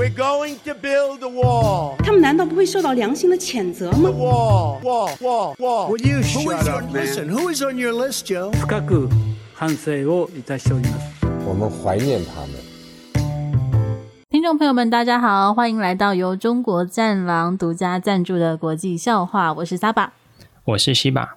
[0.00, 1.95] We're going to build a wall.
[1.97, 5.89] 他们难道不会受到良心的谴责吗 Wall, wall, wall, wall.
[5.89, 7.05] Would you Who shut is up, on- man?
[7.05, 8.51] Listen, who is on your list, Joe?
[8.53, 9.09] 深く
[9.55, 11.25] 反省をいたしております。
[11.45, 12.51] 我们怀念他们。
[14.29, 20.13] 听众朋友们，大家好，欢迎来到由中国战狼独家赞助的国际笑话，我是萨巴。
[20.63, 21.35] 我是西巴。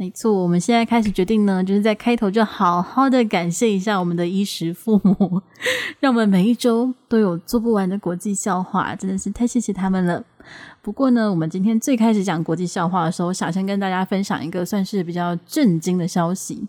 [0.00, 5.42] 没错，我们现在开始决定呢，就是在开头就好好的感谢一下我们的衣食父母，
[5.98, 10.24] 让我们每一周都有做不完的国际笑话，真的是太谢谢他们了。
[10.80, 16.66] 不过呢，我们今天最开始讲国际笑话的时候，我想先跟大家分享一个算是比较震惊的消息。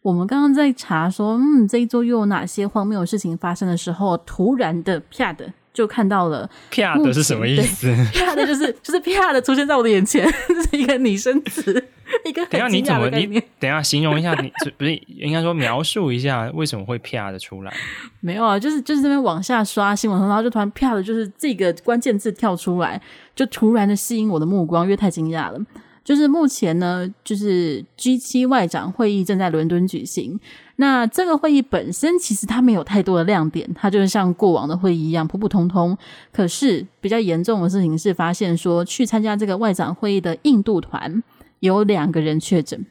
[0.00, 7.94] 我们刚刚在查说，嗯，这一周又有哪些荒谬的事情发生的时候，突然的啪的就看到了啪的是什么意思？
[8.12, 11.72] 啪 的就是就是啪的出现在我的眼前， 这是一个拟声词，
[12.26, 13.40] 一个很等一下你惊怎么你。
[13.58, 17.72] 等一下形容一下你这不是应该说描述一下为什么会啪的出来？
[18.20, 23.00] 没有啊，就是就是这边往下刷新闻，然后就突然啪的，就是这个关键字跳出来，
[23.36, 25.60] 就突然的吸引我的目光，因为太惊讶了。
[26.04, 30.38] 就是目前呢，就是 G 七外长会议正在伦敦举行。
[30.76, 35.96] 那这个会议本身其实它没有太多的亮点，它就是像过往的会议一样普普通通。
[36.32, 41.22] 可是比较严重的事情是，发现说去参加这个外长会议的印度团
[41.58, 42.86] 有两个人确诊。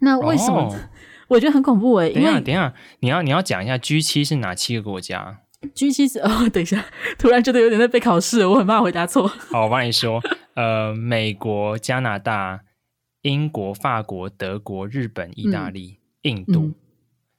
[0.00, 0.60] 那为什么？
[0.60, 0.76] 哦
[1.28, 5.40] 我觉得很恐怖诶、欸，等一下，因为等一下，你要你要讲一下 G 七是哪七个国家？
[5.74, 6.84] G 七是哦，等一下，
[7.18, 9.26] 突然觉得有点在被考试，我很怕回答错。
[9.26, 10.20] 好，我帮你说，
[10.54, 12.60] 呃，美国、加拿大、
[13.22, 16.74] 英国、法国、德国、日本、意大利、印度，嗯。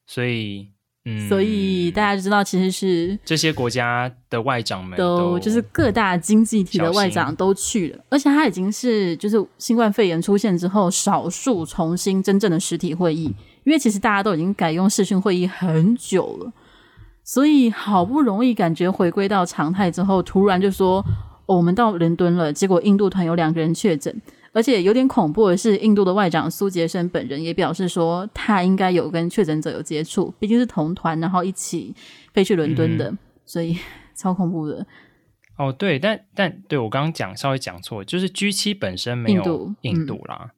[0.05, 0.67] 所以，
[1.05, 16.51] 嗯，所以大家就知道，其实是这些国家的外长们都就是各大经济体的外长都去了，而且他已经是就是新冠肺炎出现之后，少数重新真正的实体会议，因为其实大家都已经改用视讯会议很久了，
[17.29, 20.97] 所以好不容易感觉回归到常态之后，突然就说、
[21.45, 24.19] 哦、我们到伦敦了，结果印度团有两个人确诊。
[24.51, 31.93] 而且有点恐怖的是，印度的外长苏杰生本人也表示说，他应该有跟确诊者有接触，毕竟是同团，然后一起
[32.33, 33.77] 飞去伦敦的，嗯、所以
[34.17, 34.83] 超恐怖的。
[35.55, 40.51] 哦，对，但但对我刚刚讲稍微讲错，就是 G 七本身没有印度啦，嗯、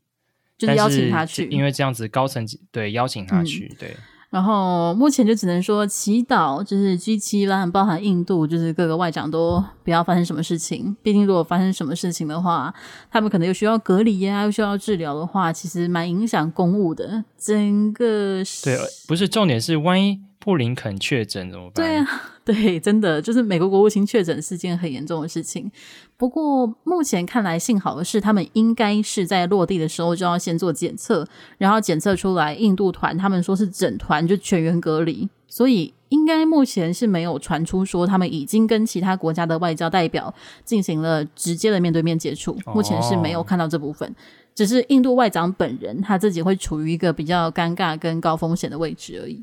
[0.58, 3.98] 就是邀请他去，因为这样子高层级对邀请他去，嗯、对。
[4.32, 10.96] 然后目前就只能说祈祷，就是 G7，当然包含印度，就是各个外长都不要发生什么事情。
[11.04, 12.74] 毕竟如果发生什么事情的话，
[13.12, 17.26] 他们可能又需要隔离呀、啊，又需要治疗的话，其实蛮影响公务的。
[17.38, 20.22] 整个对，不是重点是万一。
[20.44, 21.86] 布林肯确诊怎么办？
[21.86, 22.06] 对啊，
[22.44, 25.72] 对，真的就是美国国务卿确诊是件很严重的事情。
[26.18, 31.26] 不过目前看来，幸好的是他们应该是在落地的时候就要先做检测，
[31.60, 40.34] 然后检测出来印度团他们说是整团就全员隔离，所以应该目前是没有传出说他们已经跟其他国家的外交代表
[40.66, 44.10] 进行了直接的面对面接触，目前是没有看到这部分。
[44.10, 44.16] 哦、
[44.56, 49.42] 只是印度外长本人他自己会处于一个比较尴尬跟高风险的位置而已。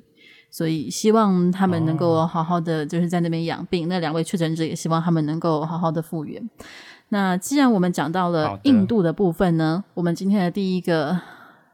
[0.50, 3.82] 所以希望他们能够好好的，就是在那边养病。
[3.82, 3.88] Oh.
[3.90, 6.48] 那两位确诊者也希望他们能够好好的复原。
[7.10, 11.18] 那既然我们讲到了印度的部分呢，我们今天的第一个，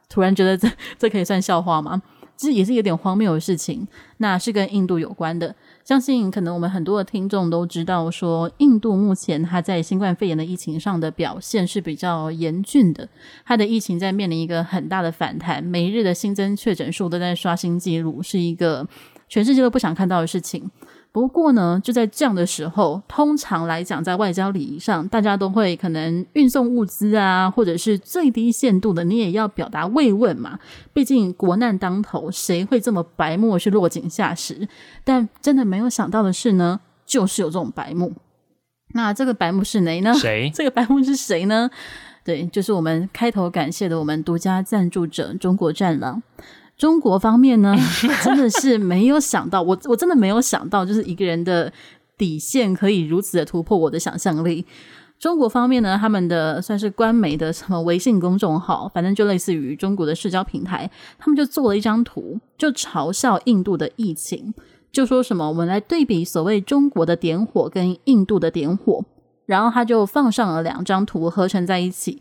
[0.09, 0.69] 突然觉得这
[0.99, 2.03] 这可以算笑话吗？
[2.37, 3.87] 其实也是有点荒谬的事情，
[4.19, 5.55] 那是跟印度有关的。
[5.85, 13.07] 相信可能我们很多的听众都知道，说印度目前它在新冠肺炎的疫情上的表现是比较严峻的，
[13.45, 18.89] 它的疫情在面临一个很大的反弹，每日的新增确诊数都在刷新记录，是一个
[19.29, 20.71] 全世界都不想看到的事情。
[21.15, 30.59] 不过呢，就在这样的时候，通常来讲，在外交礼仪上，大家都会可能运送物资啊，或者是最低限度的，你也要表达慰问嘛。
[30.93, 34.67] 毕竟国难当头，谁会这么白目去落井下石？
[35.05, 38.13] 但真的没有想到的是呢，就是有这种白目。
[38.93, 40.13] 那这个白目是谁呢？
[40.15, 40.51] 谁？
[40.53, 41.71] 这个白目是谁呢？
[42.25, 46.21] 对，就是我们开头感谢的我们独家赞助者中国战狼。
[46.77, 47.75] 中国方面呢，
[48.23, 51.73] 真的是没有想到，我我真的没有想到，就是一个人的
[52.19, 54.67] 底线可以如此的突破我的想象力。
[55.17, 64.53] 中国方面呢，他们的算是官媒的什么微信公众号，反正就类似于中国的社交平台，他们就做了一张图，就嘲笑印度的疫情，
[64.91, 69.03] 就说什么我们来对比所谓中国的点火跟印度的点火，
[69.47, 72.21] 然后他就放上了两张图合成在一起。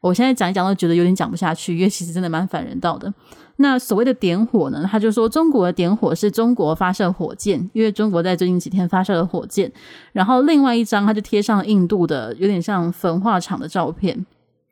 [0.00, 3.12] 我现在讲一讲都觉得有点讲不下去，因为其实真的蛮反人道的。
[3.60, 9.70] 那所谓的点火呢，他就说中国的点火是中国发射火箭，因为中国在最近几天发射了火箭。
[10.12, 14.24] 然后另外一张他就贴上印度的有点像焚化厂的照片，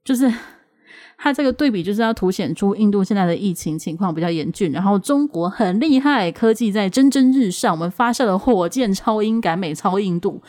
[0.04, 0.32] 就是
[1.18, 10.40] 他这个对比就是要凸显出印度现在的疫情情况比较严峻，然后中国很厉害，科技在蒸蒸日上，我们发射了火箭超英赶美超印度，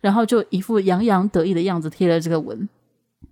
[0.00, 2.68] 然后就一副洋洋得意的样子贴了这个文。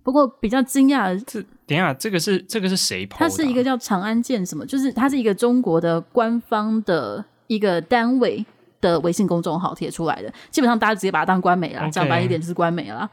[0.03, 3.15] 不过比较惊讶的是，等一下这个是这个是谁啊？
[3.17, 8.45] 它是一个叫长安健什么，就是它是一个中国的官方的一个单位
[8.81, 11.91] 的微信公众号贴出来的，基本上大家直接把它当官媒了，okay.
[11.91, 13.09] 讲白一点就是官媒了。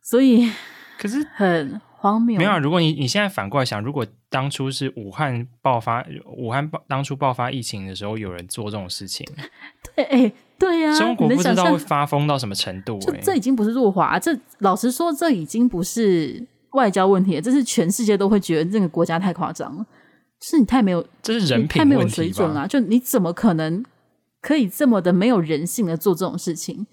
[0.00, 0.50] 所以
[0.98, 2.36] 可是很荒谬。
[2.36, 6.04] 没有啊，如果你你现在反过来想，如果当初是武汉爆发，
[6.36, 9.26] 武汉爆当初爆发疫情的时候，有人做这种事情，
[9.96, 13.20] 对，哎，对呀、啊，中国不知道会发疯到什么程度、欸。
[13.22, 19.86] 这已经不是弱华，这老实说，这已经不是外交问题了，这是全世界都会觉得这个国家太夸张了，
[20.42, 22.66] 是你太没有，这是人品太没有水准了、啊。
[22.66, 23.82] 就你怎么可能
[24.42, 26.86] 可以这么的没有人性的做这种事情？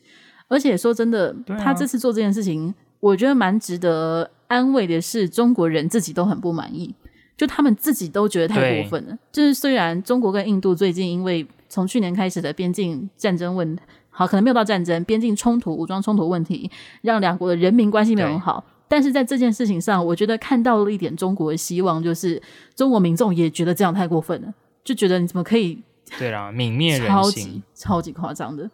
[0.48, 2.74] 而且说真的，啊、他这次做这件事情。
[3.02, 6.94] 我觉得蛮值得安慰的是，中国人自己都很不满意，
[7.38, 9.18] 就他们自己都觉得太过分了。
[9.32, 16.70] 就是虽然中国跟印度最近因为从去年开始的边境战争问题，好，可能没有到战争，边境冲突、武装冲突问题，
[17.02, 18.62] 让两国的人民关系没有很好。
[18.90, 22.42] 但是在这件事情上，我觉得看到了一点中国的希望，就是
[22.76, 24.54] 中国民众也觉得这样太过分了，
[24.84, 25.82] 就觉得你怎么可以？
[26.20, 28.70] 对啦，泯灭人性，超级超级夸张的。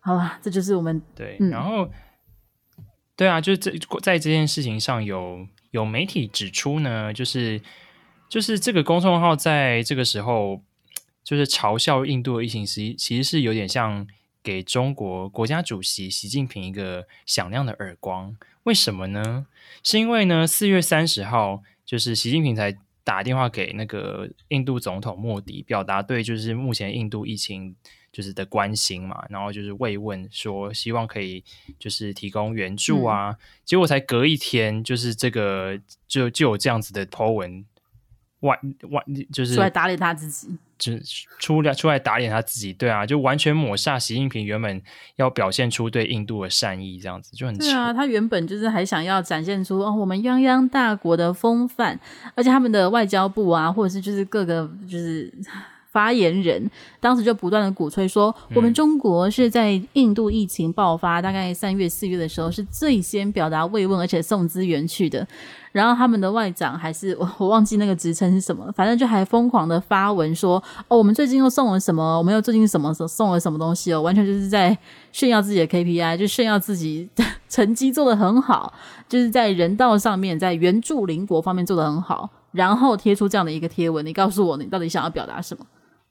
[0.00, 1.86] 好了，这就是我们对，嗯、然后。
[3.16, 3.70] 对啊，就是这
[4.02, 7.60] 在这件事情上有有媒体指出呢，就是
[8.28, 10.62] 就是这个公众号在这个时候
[11.24, 14.06] 就是嘲笑印度的疫情，其实其实是有点像
[14.42, 18.36] 给中国国家主席习近平一个响亮的耳光。
[18.64, 19.46] 为什么呢？
[19.82, 27.74] 是因为呢，四月三十号就是习近平才打电话给那个印度总统莫迪，表达对就是目前印度疫情。
[28.16, 31.44] 就是的关心嘛，然后就是慰问，说希望可以
[31.78, 35.78] 就是提供援助啊，嗯、结果才隔一天，就是这个
[36.08, 37.62] 就就有这样子的 po 文，
[38.40, 38.58] 外
[38.90, 40.92] 外就是出来打脸他自己，就
[41.38, 44.80] 出来出来打脸他自己，对啊，就完全抹煞习近平原本
[45.16, 52.00] 要表现出对印度的善意，这样子就很对啊，他原本就是还想要展现出哦我们泱泱大国的风范，
[52.34, 55.30] 而且他们的外交部啊，或者是就是各个就是。
[55.96, 56.70] 发言人
[57.00, 65.26] 当时就不断的鼓吹说，我们中国是在印度疫情爆发大概三月四月的时候是最先表达慰问而且送资源去的。
[65.72, 74.76] 然后他们的外长还是我 我忘记那个职称是什么，反正就还疯狂的发文说，哦，我们最近又送了什么，我们又最近什么送了什么东西哦，完全就是在
[75.12, 77.08] 炫耀自己的 KPI，就炫耀自己
[77.48, 78.74] 成绩做得很好，
[79.08, 85.64] 就是在人道上面，在援助邻国方面做得很好，然后贴出这样的一个贴文，你告诉我你到底想要表达什么？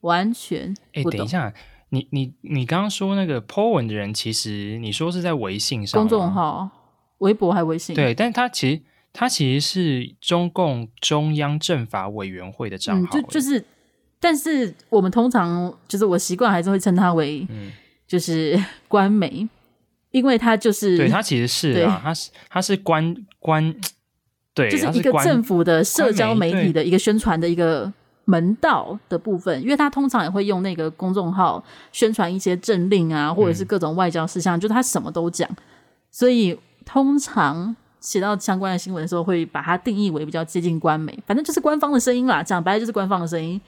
[0.06, 1.52] 完全哎、欸，等一下，
[1.90, 6.70] 你你你刚刚说那个 po 文的人，其实你说是在微信上，公众号、
[7.18, 7.96] 微博还微信？
[7.96, 8.82] 对，但他其实
[9.12, 13.66] 他其实是中共中央政法委员会的账号、欸，就就是，
[14.20, 17.72] 但是我们通常就是我习惯还是会称他为，嗯，
[18.08, 19.50] 就是 官媒、嗯，
[20.12, 23.76] 因为他就是对他其实是啊，他是他是官官，
[24.54, 27.92] 对，就是一个政府的社交媒体的一个宣传的一个。
[28.26, 35.48] 门道的部分，因为他通常也会用那个公众号宣传一些政令啊，或者是各种外交事项，嗯、就他什么都讲，
[36.12, 42.42] 所以通常写到相关的新闻的时候，会把它定义为比较接近官媒，反正就是官方的声音啦。
[42.44, 43.62] 讲白了就是官方的声音，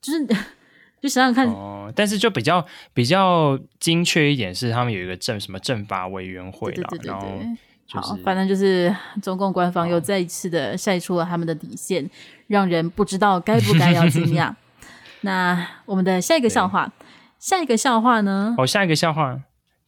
[0.00, 0.26] 就是
[1.00, 1.92] 就想想看哦。
[1.94, 7.60] 但是就比较比较精确一点，是他们有一个政什么政法委员会啦，对对对对对，然后。
[7.92, 12.08] 就是、好，反正就是 中共官方又再一次的晒出了他们的底线，
[12.46, 14.54] 让人不知道该不该要惊讶。
[15.22, 16.92] 那我们的下一个笑话，
[17.38, 18.54] 下一个笑话呢？
[18.56, 19.38] 哦，下一个笑话，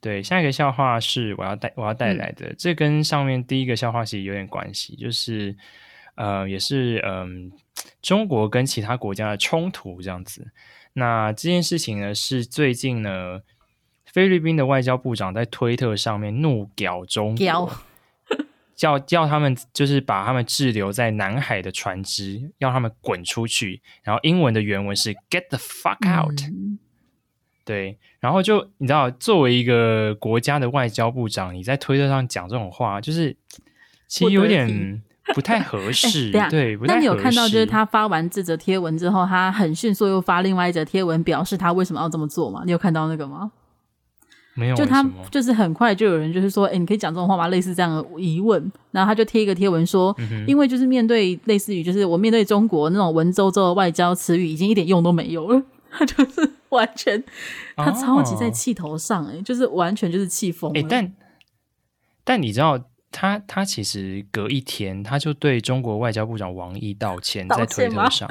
[0.00, 5.56] 对，下一个笑话是我要带我要带来的、嗯，这跟上面第一个笑话其实有点关系，就是
[6.16, 10.49] 呃，也是嗯、呃，中国跟其他国家的冲突这样子。
[10.94, 13.40] 那这件事情呢，是最近呢，
[14.04, 17.73] 菲律宾的外交部长在推特上面怒屌中国。
[18.83, 23.81] 叫叫他们就是把他们滞留在南海的船只，要他们滚出去。
[24.03, 26.41] 然后英文的原文是 “get the fuck out”。
[26.43, 26.81] 嗯。
[27.65, 33.37] 对，然后就你知道，作为一个国家的外交部长，你在推特上讲这种话，就是
[34.09, 35.01] 其实有点
[35.33, 36.33] 不太合适。
[36.35, 36.99] 欸、对，不太合适。
[36.99, 42.62] 那你有看到，就是他发完这则贴文之后，他很迅速又发另外一则贴文，表示他为什么要这么做吗？
[42.67, 43.53] 你有看到那个吗？
[44.54, 47.49] 没有，就他就是很快就有人就是说，哎，你可以讲这种话吗？
[47.49, 55.62] 类似这样的疑问，然后他就贴一个贴文说，嗯、因为就是面对类似于就是我面对中国那种文绉绉的外交词语，已经一点用都没有了。
[55.94, 57.23] 他就是完全，
[57.76, 60.80] 他超级在气头上，哎、哦，就是完全就是气疯了。
[60.80, 61.12] 哎，但
[62.25, 62.78] 但你知道，
[63.11, 68.28] 他他其实隔一天，他就对中国外交部长王毅道歉，道歉在推特上。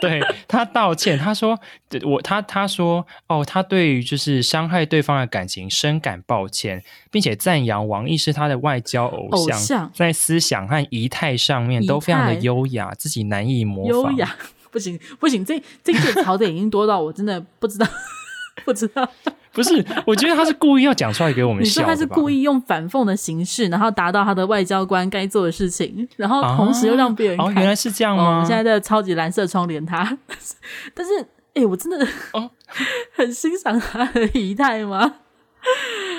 [0.00, 1.58] 对他道歉，他说
[2.04, 14.12] ：“我他他说哦，他对于就是伤害对方的感情深感抱歉，并且赞扬王毅是他的外交偶像，偶像在思想和仪态上面都非常的优雅，自己难以模仿。
[14.12, 14.36] 优雅
[14.70, 17.86] 不行不行，这这句槽点已经多到我真的不知道
[18.64, 19.08] 不知道。”
[19.56, 21.80] 不是，我觉得他是故意要讲出来给我们笑。
[21.80, 27.46] 你说他是故意用反讽的形式，然后达到他的外交官该做的事情，然后同时又让别人看。
[27.46, 28.22] 哦，原来是这样吗？
[28.22, 30.16] 哦、我们现在在超级蓝色窗帘，他，
[30.92, 31.18] 但是，
[31.54, 32.50] 哎、欸，我真的哦，
[33.16, 35.14] 很欣赏他的仪态吗？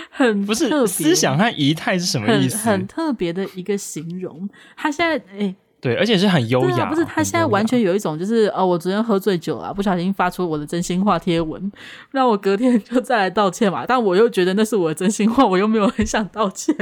[0.10, 2.58] 很不是思想和仪态是什么意思？
[2.58, 4.50] 很，很特别的一个形容。
[4.76, 5.56] 他现在，哎、欸。
[5.80, 6.86] 对，而且是很优雅。
[6.86, 11.72] 啊、不是他现在完全有一种就是哦，我昨天喝醉酒了，不小心发出我的真心话贴文，
[12.12, 13.86] 让我隔天就再来道歉嘛。
[13.86, 16.76] 但我又觉得那是我的真心话，我又没有很想道歉，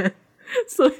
[0.66, 0.92] 所以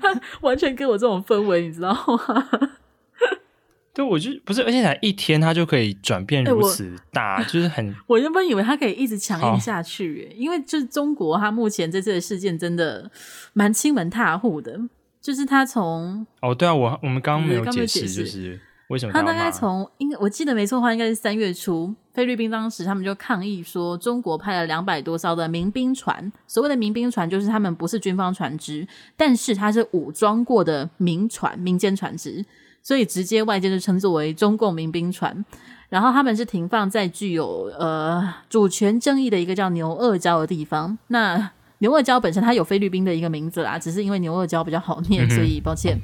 [0.00, 2.48] 他 完全给我这种氛围，你知道吗？
[3.94, 7.94] 对，我就不是，而且才一天，他就可以转变如此大，欸、就是很。
[8.08, 13.10] 我原本以为他可以一直强硬下去，因为就是中国，他目前这次的事件真的
[13.52, 14.80] 蛮欺门踏户的。
[15.22, 28.86] 就是他从哦，对啊，我我们刚刚没有解释，就是为什么他，他大概从应该我记得没错的话，应该是三月初，菲律宾当时他们就抗议说，中国派了两百多艘的民兵船，所谓的民兵船就是他们不是军方船只，
[29.16, 32.44] 但是它是武装过的民船、民间船只，
[32.82, 35.44] 所以直接外界就称作为中共民兵船。
[35.88, 40.98] 然后他们是停放在具有呃主权争议的一个叫牛轭礁的地方。
[41.08, 41.50] 那
[41.82, 46.00] 牛轭礁本身它有菲律宾的一个名字啦，只是因为牛轭礁比较好念，所以抱歉。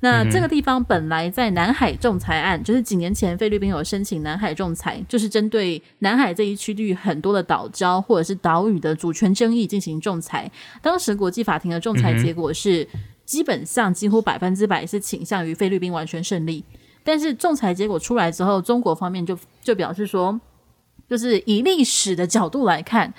[0.00, 10.50] 那这个地方本来在南海仲裁案，就是几年前菲律宾有申请南海仲裁，就是针对南海这一区域很多的岛礁或者是岛屿的主权争议进行仲裁。
[10.82, 12.86] 当时国际法庭的仲裁结果是，
[13.24, 16.62] 基本上几乎百分之百是倾向于菲律宾完全胜利。
[17.04, 20.38] 但是仲裁结果出来之后，中国方面就就表示说，
[21.08, 23.14] 就是以历史的角度来看。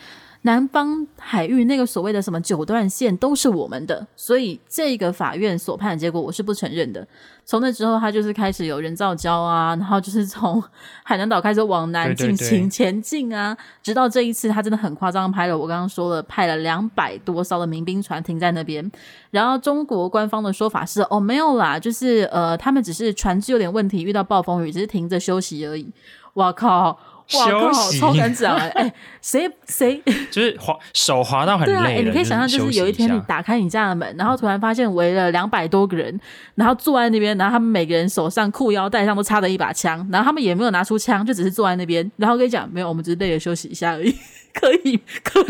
[0.45, 7.05] 南方海域那个所谓的什么九段线都是我们的，所以这个法院所判的结果我是不承认的。
[7.47, 10.63] 从那之后，他就是开始有人造礁啊，然后就是从
[11.01, 18.91] 海南岛开始往南进行前进啊，对对对，直到这一次他真的很夸张，拍了我刚刚说了，派了两百多艘的民兵船停在那边。
[19.31, 25.91] 然后中国官方的说法是，哦，没有啦，就是呃，他们只是船只有点问题，遇到暴风雨，只是停着休息而已。
[26.35, 26.95] 哇靠！
[27.33, 28.69] 哇，刚好超敢讲哎！
[28.75, 31.73] 哎，谁谁 就是滑手滑到很累。
[31.73, 36.19] 对啊，哎，你可以想象，就是有一天你打开你家的门，然后突然发现围了两百多个人，
[36.53, 44.15] 然后坐在那边，然后他们每个人手上裤腰带上都插着一把枪，然后他们也没有拿出枪，就只是坐在那边，然后跟你讲，没有，我们只是累了休息一下而已。
[44.53, 45.45] 可以，可以，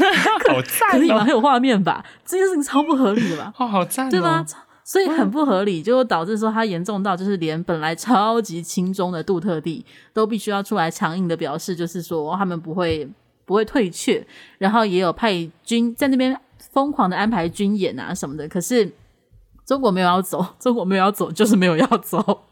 [0.48, 1.20] 好赞，可以吗？
[1.20, 2.03] 很有画面吧？
[2.25, 3.53] 这件事情超不合理的吧？
[3.58, 4.44] 哦，好赞，对吗？
[4.88, 13.10] 所以很不合理，就导致说他严重到就是连本来超级轻中的杜特地都必须要出来强硬的表示，就是说他们不会
[13.46, 14.25] 不会退却，
[14.60, 16.39] 然后也有派军在那边
[16.72, 18.48] 疯狂的安排军演啊什么的。
[18.48, 18.94] 可是
[19.65, 22.44] 中国没有要走，中国没有要走，就是没有要走。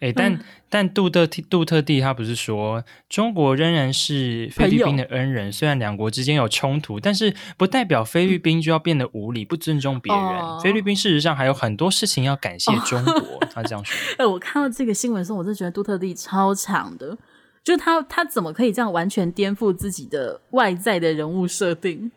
[0.00, 0.40] 哎、欸，但、嗯、
[0.72, 10.22] 但杜特杜特地他不是说中国仍然是菲律宾的恩人，虽然两国之间有冲突，但是不代表菲律宾就要变得无理、不尊重别人。
[10.22, 13.12] 哦、菲律宾事实上还有很多事情要感谢中国。
[13.12, 13.94] 哦、他这样说。
[14.16, 17.18] 哎、欸，我看到这个新闻的时候，我就觉得杜特地超强的，
[17.64, 22.12] 就他他怎么可以这样完全颠覆自己的外在的人物设定？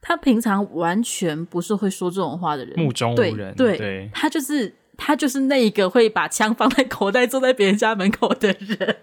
[0.00, 3.54] 他平常完全不是会说这种话的人，目中无人。
[3.54, 4.74] 对，对对他就是。
[5.04, 8.96] 他就是那一个会把枪放在口袋坐在别人家门口的人，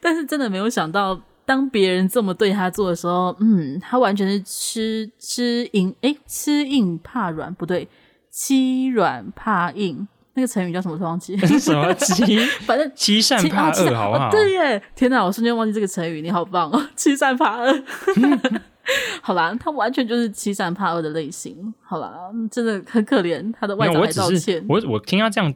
[0.00, 7.88] 但是真的没有想到，当别人这么对他做的时候，嗯，他完全是吃吃硬，诶，吃硬怕软，不对，
[8.30, 10.96] 欺软怕硬，那个成语叫什么？
[10.98, 12.38] 忘记 什么欺？
[12.64, 14.30] 反正欺善怕恶，好不好？
[14.30, 14.82] 对耶！
[14.94, 16.88] 天哪，我瞬间忘记这个成语，你好棒哦！
[16.94, 17.82] 欺善怕恶。
[19.22, 21.72] 好啦，他完全就是欺善怕恶的类型。
[21.82, 24.64] 好啦，真的很可怜，他的外长还道歉。
[24.68, 25.54] 我我听他这样，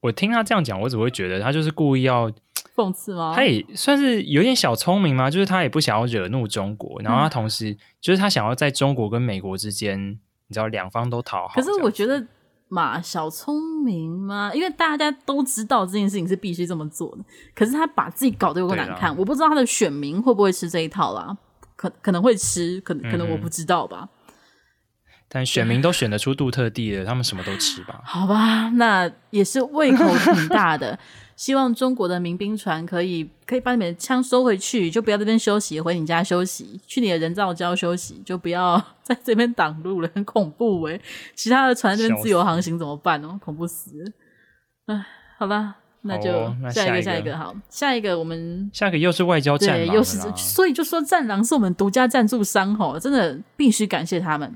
[0.00, 2.30] 我听他这样讲，我只会觉得他就是故意要
[2.74, 3.34] 讽刺吗？
[3.36, 11.54] 他也算是有点小聪明吗，就是他也不想要惹怒中国，然后他同时、嗯、就是他想要在中国跟美国之间，你知道两方都讨好。
[11.54, 12.26] 可是我觉得
[12.68, 17.24] 嘛，小聪明嘛，因为大家都知道这件事情是必须这么做的，
[17.54, 21.36] 可是他把自己搞得有够难看，我不知道他的选民会不会吃这一套啦。
[21.82, 24.08] 可可能会吃，可能可能我不知道吧。
[24.08, 24.28] 嗯、
[25.28, 28.00] 但选民都选得出杜特地了，他们什么都吃吧？
[28.06, 30.96] 好吧，那也是胃口挺大的。
[31.34, 41.00] 希望中国的民兵船可以可以把你们的枪收回去，就不要在这边休息，回你家休息，去你的人造礁休息，就不要 在这边挡路了，很恐怖诶。
[41.34, 43.36] 其他的船在这边自由航行怎么办哦？
[43.42, 44.12] 恐怖死了！
[44.86, 45.04] 唉，
[45.36, 46.30] 好吧，那就
[46.70, 54.52] 下一个，下一个，好，下一个我们下一个又是外交战，对，又是，所以就说战狼是我们独家赞助商吼，真的必须感谢他们。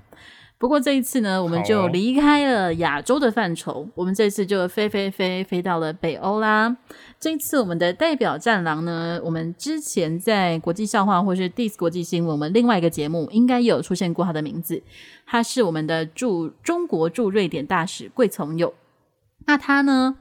[0.58, 6.74] 不过这一次呢，我们就离开了亚洲的范畴，哦、我们这次就飞飞飞飞到了北欧啦。
[7.20, 14.82] 这一次我们的代表战狼呢，我们之前在国际笑话或是 Diss 国际新闻，我们另外一个节目应该也有出现过他的名字。
[15.26, 18.72] 他是我们的驻中国驻瑞典大使桂从友。
[19.44, 20.16] 那他呢，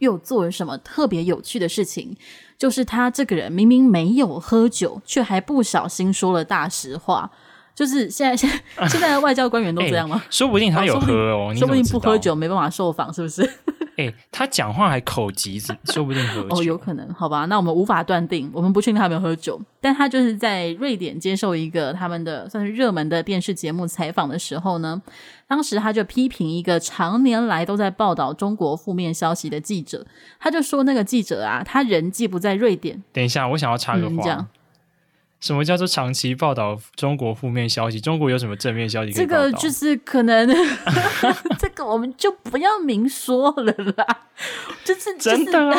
[0.00, 2.14] 又做了什么特别有趣的事情？
[2.58, 7.30] 就是他这个人明明没有喝酒，却还不小心说了大实话。
[7.74, 10.20] 就是现在，现在 现在的外交官员都这样吗？
[10.22, 13.48] 欸、说不定他有喝哦，说不定不喝酒没办法受访，是不是？
[13.98, 16.48] 哎、欸，他讲话还口急，说不定喝酒。
[16.50, 17.44] 哦，有可能，好吧？
[17.46, 19.60] 那我们无法断定，我们不确定他有没有喝酒。
[19.80, 25.00] 但他就是在瑞典接受一个他们的算是热门的电视节目采访的时候呢，
[25.46, 30.06] 当时他就批评一个常年来都在报道中国负面消息的记者，
[30.38, 33.02] 他就说那个记者啊，他人既不在瑞典。
[33.12, 34.22] 等一下，我想要插个话。
[34.26, 34.46] 嗯
[35.40, 37.98] 什么叫做长期报道中国负面消息？
[38.00, 39.12] 中国有什么正面消息？
[39.12, 40.48] 这个就是可能，
[41.58, 44.06] 这个我们就不要明说了啦。
[44.84, 45.76] 就是、就是、真的、啊。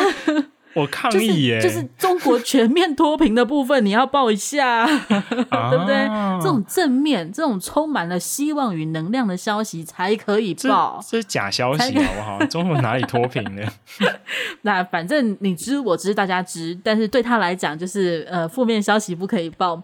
[0.74, 1.74] 我抗议耶、就是！
[1.74, 6.08] 就是中国全面脱贫的部分，你要报一下， 对不对？
[6.40, 10.98] 这种正面、这种充满了希望与能量的消息才可以报。
[11.02, 12.38] 这，这是假消息，好不好？
[12.46, 13.72] 中国哪里脱贫了？
[14.62, 19.82] 那反正你知我知，大家知，但是对他来讲，就是呃，负面消息不可以报。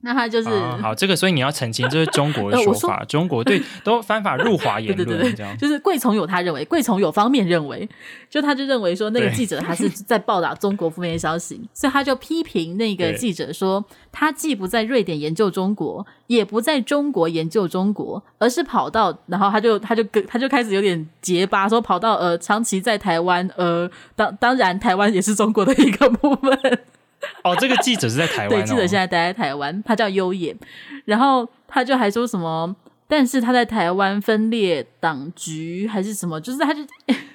[0.00, 2.98] 那他就是、啊、好，这个所以你要澄清，这是中国的 说法。
[3.00, 7.88] 呃、中国对都翻法入华言论， 这样就是贵从有他认为，贵从有方面认为，
[8.30, 26.78] 就他就认为说那个记者他是在报道中国负面消息，所以他就批评那个记者说，他既不在瑞典研究中国，也不在中国研究中国，而是跑到，然后他就他就跟他就开始有点结巴，说跑到呃长期在台湾，呃当当然台湾也是中国的一个部分。
[27.44, 28.62] 哦，这个记者是在台湾、哦。
[28.62, 30.56] 对，记者现在待在台湾，他叫优野，
[31.04, 32.74] 然后他就还说什么，
[33.06, 36.80] 但是他在台湾分裂党局还是什么，就是他就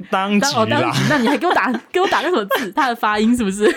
[0.10, 0.66] 当 局啦。
[0.66, 2.72] 当局，那你还给我打 给我打个什么字？
[2.72, 3.74] 他的发音是不是？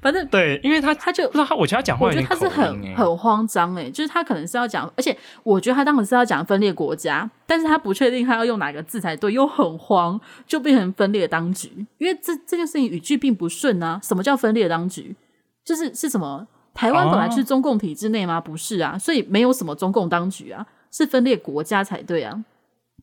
[0.00, 11.86] 反正对，因为他他就他，我觉得他讲话，我觉得他是很很慌张诶，就是他可能是要讲，而且我觉得他当时是要讲分裂国家，但是他不确定他要用哪个字才对，又很慌，就变成分裂当局。
[11.98, 14.00] 因为这这件事情语句并不顺啊。
[14.02, 15.16] 什么叫分裂当局？
[15.64, 16.46] 就是是什么？
[16.74, 18.40] 台湾本来是中共体制内吗？
[18.40, 22.44] 不是啊，所以没有什么中共当局啊，是分裂国家才对啊。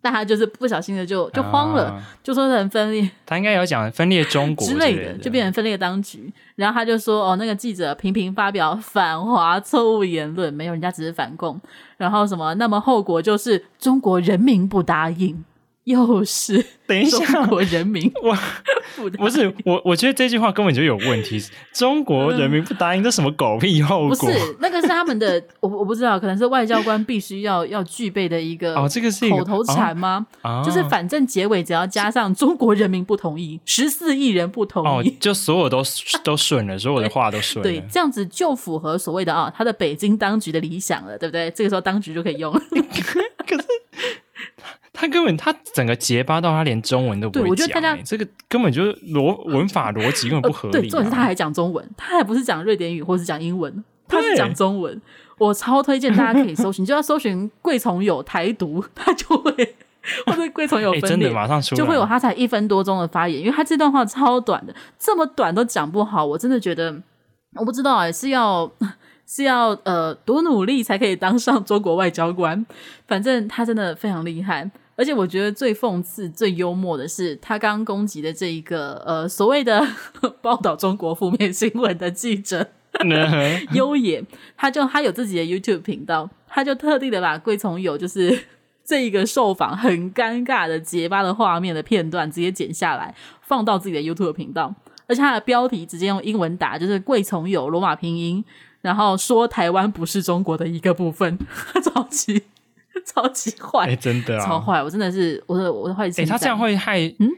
[0.06, 3.10] 但他就是不小心的就就慌了，啊、就说很分裂。
[3.26, 6.32] 他应该有讲分裂中国之类的，就变成分裂当局。
[6.56, 11.60] 然后他就说：“哦，那个记者频频发表反华错误言论，没有，人家只是反共。
[11.98, 12.54] 然后什么？
[12.54, 15.44] 那么后果就是中国人民不答应。”
[15.86, 18.38] 又是 等一下，中国人民我
[19.18, 21.42] 不是我，我觉得这句话根本就有问题。
[21.74, 24.10] 中国人民不答应，这什么狗屁后果？
[24.10, 30.28] 不是那个是他们的， 我我不知道，可能是外交官必须要要具备的一个哦，这个是口头禅吗？
[30.44, 35.82] 哦、就是反正结尾只要加上中国人民不同意，十四亿人不同意，哦、就所有都
[36.24, 37.80] 都顺了，所有的话都顺了对。
[37.80, 41.52] 对，这样子就符合所谓的啊、哦，他的北京当局的理想了，对不对？
[41.52, 42.52] 这个时候当局就可以用。
[43.46, 43.68] 可是。
[44.96, 50.82] 他根本他整个结巴到他连中文都不会讲，我觉得大家这个根本就是逻 文法逻辑根本不合理、啊呃。
[50.82, 55.00] 对，重点是他还讲中文，他还不是讲瑞典语或是讲英文，他是讲中文。
[55.38, 59.76] 我超推荐大家可以搜寻，你就要搜寻贵从友台独，他就会
[60.26, 66.96] 或者桂从有 分裂、欸，真的马上出就会有他才一分多钟的发言，因为他这段话超短的，这么短都讲不好，我真的觉得
[67.56, 68.72] 我不知道哎、欸，是要。
[69.28, 72.64] 是要呃多努力才可以当上中国外交官，
[73.08, 79.86] 反正他真的非常厉害，而且我觉得最讽刺、最幽默的是，他刚刚攻击的这一个呃所谓的
[80.42, 82.70] 报道中国负面新闻的记者
[83.74, 84.24] 优野，
[84.56, 88.46] 他就他有自己的 YouTube 频道，他就特地的把桂从友就是
[88.86, 94.74] 这一个受访很尴尬的结巴的画面的片段直接剪下来放到自己的 YouTube 频道，
[95.08, 98.44] 而且他的标题直接用英文打，就是桂从友罗马拼音。
[98.82, 101.40] 然后说台湾不是中国的一个部分，
[101.84, 102.44] 超级
[103.06, 104.82] 超级坏，哎、欸，真的啊，超坏！
[104.82, 106.24] 我真的是我的我的坏心。
[106.24, 107.30] 哎、欸，他这样会害嗯，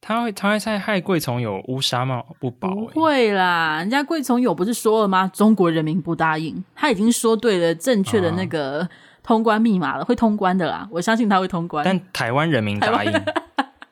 [0.00, 2.74] 他会他会害害贵从有乌纱帽不保、欸？
[2.94, 5.30] 不会啦，人家贵从有不是说了吗？
[5.32, 8.88] 中国人民不答应，他已经说对了正确的那个
[9.22, 11.84] 通关密码了，啊、会通关的啦，我相信他会通关。
[11.84, 13.12] 但台湾人民答应，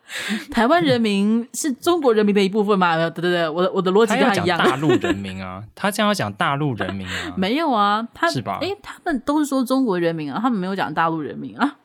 [0.51, 2.97] 台湾人民是中国人民的一部分吗？
[3.11, 4.59] 对对对，我的我的逻辑跟他一样。
[4.59, 7.35] 大陆人民啊， 他这样要讲大陆人民啊？
[7.37, 8.59] 没有啊，他是吧？
[8.62, 11.77] 哎，他们都是说中国人民啊，他们没有讲大陆人民啊。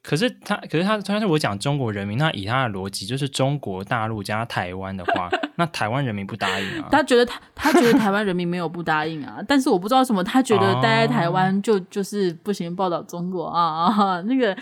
[0.00, 6.88] 可是他，可是他，他是我讲中国人民，那以他的逻辑，就是中国大陆加台湾的话，那台湾人民不答应啊？
[6.90, 13.62] 他觉得他他觉得台湾人民没有不答应啊，但是我不知道什么，他觉得待在台湾就、哦、就是不行，报道中国啊
[13.92, 14.56] 啊那个。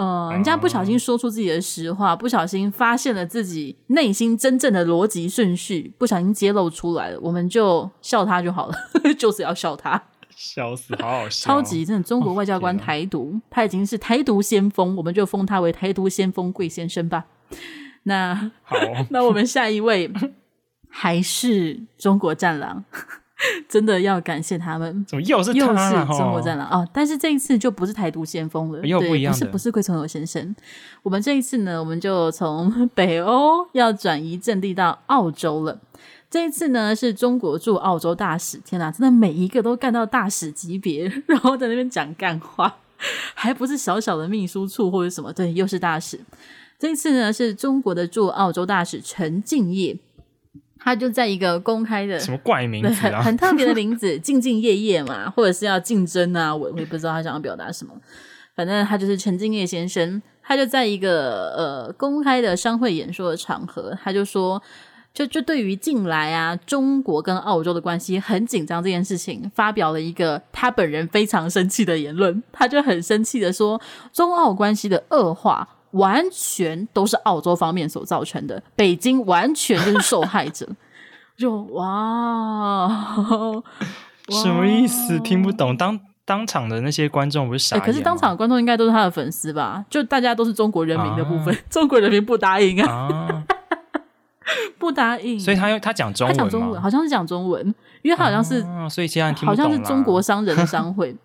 [0.00, 8.74] 嗯，人家不小心说出自己的实话，不小心发现了自己内心真正的逻辑顺序，不小心揭露出来了，我们就笑他就好了，
[9.18, 17.24] 就是要笑他，笑死，好好笑，超级真的，中国外交官台独，哦、他已经是台独先锋，我们就封他为台独先锋贵先生吧。
[18.04, 18.76] 那好，
[19.10, 20.08] 那我们下一位
[20.88, 22.84] 还是中国战狼。
[23.68, 26.88] 真的要感谢他们，怎么又是他又是中国战狼哦？
[26.92, 30.54] 但是这一次就不是台独先锋了，又不一样，不是不是桂从友先生。
[31.02, 35.78] 我们这一次呢，我们就从北欧要转移阵地到澳洲了。
[36.30, 42.76] 这一次呢，是中国驻澳洲大使，天哪，真的每一个都干到大使级别， 然后在那边讲干话，
[43.34, 45.32] 还不是小小的秘书处或者什么？
[45.32, 46.20] 对，又是大使。
[46.78, 49.96] 这一次呢，是中国的驻澳洲大使陈敬业。
[50.88, 57.92] 他就在一个公开的什么怪名字啊，很很特别的名字， 兢兢业业嘛，或者是要竞争啊，我我也不知道他想要表达什么。
[58.56, 64.60] 反正他就是陈敬业先生，他就在一个呃公开的商会演说的场合，他就说，
[65.12, 72.42] 就就对于近来啊中国跟澳洲的关系很紧张这件事情，发表了一个他本人非常生气的言论。
[72.50, 73.78] 他就很生气的说，
[74.10, 75.68] 中澳关系的恶化。
[75.92, 80.68] 完全都是澳洲方面所造成的，北京完全就是受害者。
[81.38, 82.88] 就哇，
[84.42, 85.20] 什么意思？
[85.20, 85.76] 听不懂。
[85.76, 87.84] 当当场的那些观众不是傻眼？
[87.84, 89.84] 可是当场的观众应该都是他的粉丝吧？
[89.88, 93.44] 就大家都是中国人民的部分，啊、 中国人民不答应啊，啊
[94.78, 95.38] 不答应。
[95.38, 97.64] 所以他他讲中文，他讲中文，好像是讲中文，
[98.02, 101.16] 因为他好像是，啊、所以其他人听好像是中国商人的商会。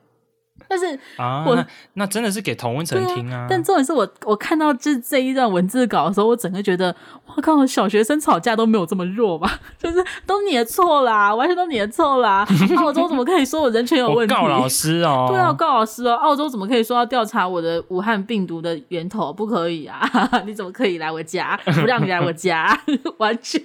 [0.73, 3.41] 但是啊，我那，那真的是给童文成听啊！
[3.41, 6.95] 啊但重点是我我看到这这一段文字稿的时候，我整个觉得，
[7.27, 9.59] 我靠，小学生吵架都没有这么弱吧？
[9.77, 12.43] 就是都你的错啦，完全都你的错啦！
[12.77, 14.33] 澳洲怎么可以说我人权有问题？
[14.33, 15.27] 告老师哦！
[15.29, 16.15] 对啊，告老师哦！
[16.15, 19.31] 澳洲怎么可以说要调查我的武汉病毒的源头？
[19.31, 20.01] 不可以啊！
[20.47, 21.55] 你怎么可以来我家？
[21.65, 22.75] 不让你来我家，
[23.17, 23.61] 完全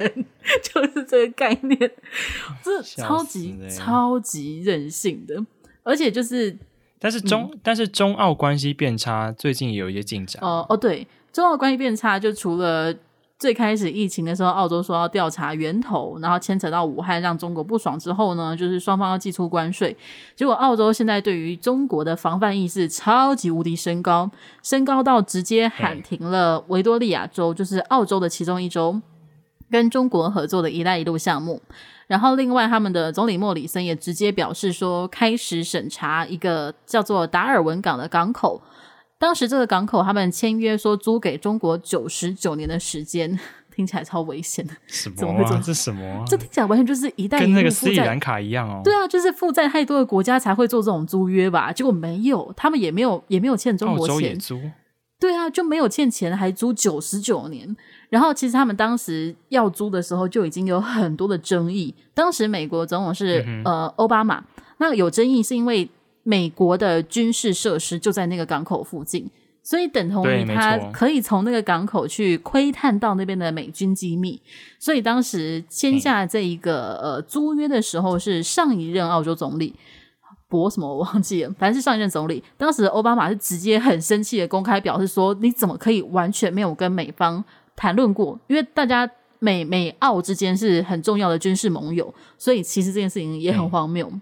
[0.63, 1.79] 就是这个概念，
[2.63, 5.43] 这超级超级任性的，
[5.83, 6.59] 而且就是。
[7.01, 10.43] 但是中、嗯、但是中澳关系变差，最近也有一些进展。
[10.43, 12.95] 哦哦，对，中澳关系变差，就除了
[13.39, 19.97] 最开始疫情的时候，澳洲说要调查源头，然后牵扯到武汉，让中国不爽之后呢，就是双方要寄出关税。
[20.35, 24.29] 结果澳洲现在对于中国的防范意识超级无敌升高，
[24.65, 29.01] 升高到直接喊停了维多利亚州，就是澳洲的其中一州，
[29.71, 31.63] 跟中国合作的一带一路项目。
[32.09, 38.61] 然后，另外他们的总理莫里森也直接表示说，开始审查一个叫做达尔文港的港口。
[39.19, 43.39] 当时这个港口他们签约说租给中国九十九年的时间，
[43.75, 44.73] 听起来超危险的。
[44.87, 45.19] 什么、啊？
[45.19, 45.63] 怎么会这么？
[45.63, 46.25] 这什么、啊？
[46.27, 48.81] 这听起来完全就是一代那个斯里兰卡一样哦。
[48.83, 51.71] 对啊，就是负债太多的国家才会做这种租约吧？
[51.73, 54.39] 结果没有，他们也没有也没有欠中国钱。
[55.21, 57.77] 对啊，就没有欠钱，还租九十九年。
[58.11, 61.95] 然后，其实他们当时要租的时候就已经有很多的争议。
[62.15, 64.43] 当时美国总统是、嗯、呃奥巴马，
[64.79, 65.89] 那有争议是因为
[66.23, 69.31] 美国的军事设施就在那个港口附近，
[69.63, 74.41] 所以等同于他可以从那个港口去窥探到那边的美军机密。
[74.79, 79.75] 所以当时签下这一个、嗯、呃租约的时候是上一任澳洲总理
[80.49, 82.43] 博什么我忘记了，反正是上一任总理。
[82.57, 87.45] 当时奥巴马是直接很生气的公开表示说：“你怎么可以完全没有跟美方？”
[87.79, 94.09] 谈论过，因为大家美美澳之间是很重要的军事盟友，所以其实这件事情也很荒谬。
[94.11, 94.21] 嗯、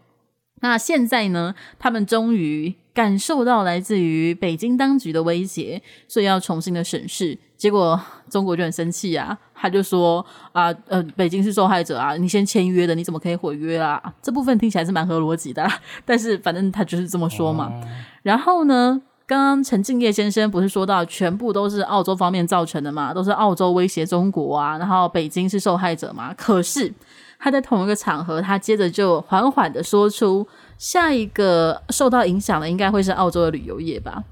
[0.60, 7.38] 那现在呢，他们终于感受到来自于北京当局的威胁，所以要重新的审视。
[7.56, 14.02] 结果中国就很生气啊，他就说啊，呃，北京是受害者啊，你先签约的，你怎么可以毁约啊？
[14.20, 15.66] 这部分听起来是蛮合逻辑的，
[16.04, 17.72] 但是反正他就是这么说嘛。
[17.72, 17.88] 哦、
[18.22, 19.00] 然后呢？
[19.26, 23.12] 刚刚陈敬业先生不是说到全部都是澳洲方面造成的嘛？
[23.12, 26.32] 都是澳洲威胁中国啊，然后北京是受害者嘛？
[26.34, 26.92] 可是
[27.38, 30.46] 他在同一个场合，他接着就缓缓的说出，
[30.78, 34.22] 下一个受到影响的应该会是澳洲的旅游业吧？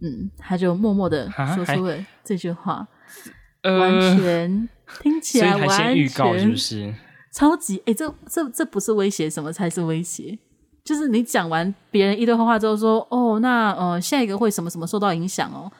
[0.00, 2.86] 嗯，他就默默的说出了这句话，
[3.62, 4.68] 呃、完全
[5.02, 6.94] 听起来完全预告是不是
[7.32, 7.82] 超级？
[7.84, 10.38] 哎，这这这不是威胁，什么才是威胁？
[10.88, 15.70] 就是你讲完别人一堆坏话之后说，哦，那呃下一个会什么什么受到影响哦，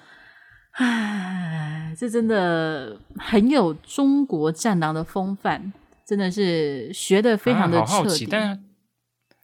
[0.73, 5.73] 唉，这真的很有中国战狼的风范，
[6.07, 7.87] 真的是学的非常的彻底。
[7.87, 8.64] 啊、好好奇，但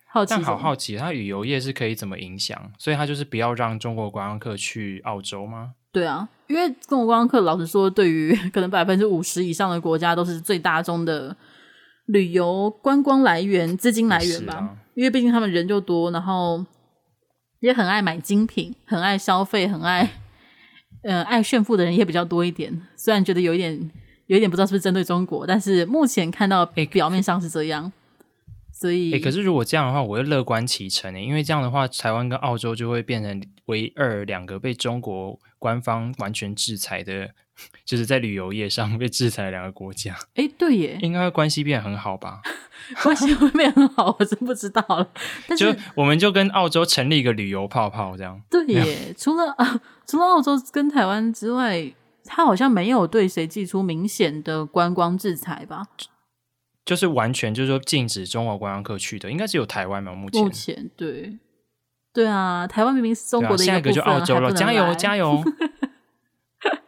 [0.07, 2.71] 好奇，但好好奇，它旅游业是可以怎么影响？
[2.79, 5.73] 所以他就是不要让中国观光客去澳洲吗？
[5.91, 11.35] 对啊，因为中国观光客老实说，对于可能百分之五十以上的国家，都是最大宗的
[12.05, 14.57] 旅游观光来源、资金来源吧。
[14.57, 16.65] 啊、因为毕竟他们人就多，然后
[17.61, 20.11] 也很爱买精品，很爱消费，很爱
[21.03, 22.83] 呃爱炫富的人也比较多一点。
[22.97, 23.91] 虽然觉得有一点
[24.27, 27.93] 有一点不知道是不是针对中国，但是目前看到表面上是这样。
[28.73, 37.31] 所以，哎、欸，可是如果这样的话，我会乐观其成诶，因为这样的话，台湾跟澳洲就会变成唯二两个被中国官方完全制裁的，
[37.87, 40.15] 就是在旅游业上 被制裁的两个国家。
[40.35, 42.43] 哎、欸，对耶，应该关系变很好吧？
[43.03, 45.09] 关系会变很好，我真不知道了。
[45.49, 48.43] 但是，就我们就跟澳洲成立一个旅游泡泡，这样。
[48.51, 51.91] 对耶，除了啊，除了澳洲跟台湾之外，
[52.27, 55.87] 他好像没有对谁寄出明显的观光制裁吧？
[56.85, 60.15] 就是完全就是说禁止中国观光客去的，应该是有台湾嘛？
[60.15, 61.39] 目前，目前对，
[62.15, 65.43] 对啊，台湾明明是中国的一个部分，下一个就澳洲了，加油加油！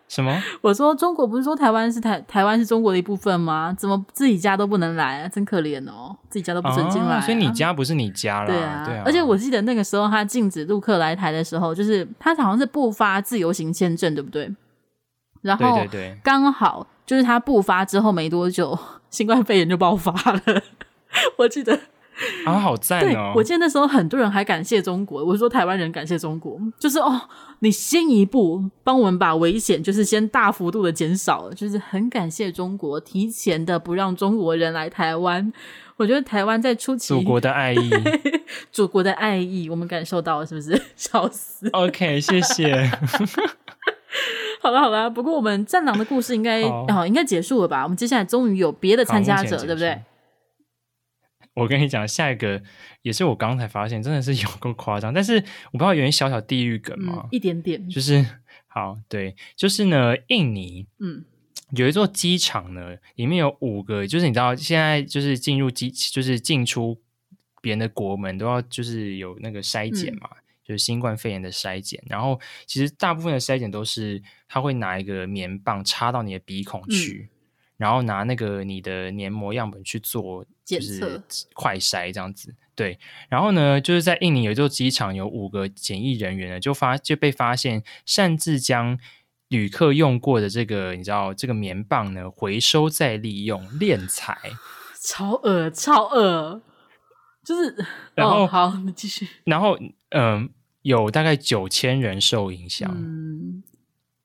[0.09, 0.41] 什么？
[0.63, 3.75] 我说中国不是说台湾是台台湾是中国的一部分吗？
[3.77, 5.29] 怎么自己家都不能来啊？
[5.29, 8.47] 真可怜哦，自己家都不准进来、啊啊，所以你家不是你家了？
[8.47, 9.03] 对啊，对啊。
[9.05, 14.49] 而且我记得那个时候他禁止陆客来台的时候，就是他好像是不发自由行签证，对不对？
[15.43, 18.79] 然后对对对，刚好就是他不发之后没多久。
[19.11, 20.63] 新冠肺炎就爆发了，
[21.39, 21.79] 我记得
[22.47, 23.33] 啊，好赞哦！
[23.37, 27.21] 我记得那时候很多人还感谢中国，我是说台湾人感谢中国，就是哦，
[27.59, 35.53] 你先一步帮我们把危险就是先大幅度的减少了，就是很感谢中国提前的不让中国人来台湾。
[35.99, 37.91] 我觉得台湾在初期祖国的爱意，
[38.71, 40.81] 祖国的爱意，我们感受到了，是不是？
[40.95, 42.91] 笑死！OK，谢谢。
[44.63, 47.83] 好了好了，不过我们战狼的故事应该哦，哦应该结束了吧？
[47.83, 49.99] 我们接下来终于有别的参加者，对不对？
[51.57, 52.63] 我跟你讲，下一个
[53.03, 55.13] 也是我刚才发现，真的是有够夸张。
[55.13, 57.29] 但是我不知道有点小小地狱梗吗、嗯？
[57.33, 58.25] 一点点，就是
[58.69, 61.25] 好对，就是呢，印尼嗯
[61.71, 67.01] 有一座机场呢，里面有五个，就是你知道现在就是进入机，就是进出
[67.61, 70.29] 别人的国门都要就是有那个筛检嘛。
[70.33, 77.36] 嗯就是新冠肺炎的筛检，然后其实大部分的筛检都是他会拿一个棉棒插到你的鼻孔去，嗯、
[77.77, 81.23] 然后拿那个你的黏膜样本去做就是
[81.55, 82.55] 快筛这样子。
[82.75, 88.99] 对，然后呢，就是在印尼有一座机场，有五个检疫人员呢，就发就被发现擅自将
[89.49, 94.37] 旅客用过的这个你知道这个棉棒呢回收再利用敛财，
[95.01, 96.61] 超恶超恶，
[97.45, 99.79] 就是然后、哦、好你继续，然后
[100.11, 100.43] 嗯。
[100.43, 100.49] 呃
[100.87, 103.61] 有大概九千人受影响，嗯，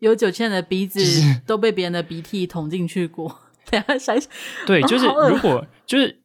[0.02, 1.00] 有九千人的鼻子
[1.46, 3.40] 都被别人的鼻涕捅进去过。
[3.70, 4.30] 等下想想，
[4.66, 6.20] 对，就是如果就是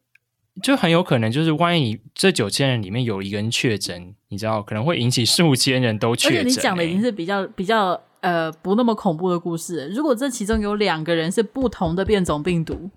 [0.61, 6.47] 就很有可能就是万一这九千人里面有一个人确诊，你知道可能会引起数千人都确诊。
[6.47, 9.87] 你讲的已经是比较比较呃不那么恐怖的故事。
[9.89, 12.89] 如果这其中有两个人是不同的变种病毒